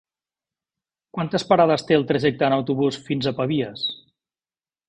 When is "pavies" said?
3.43-3.89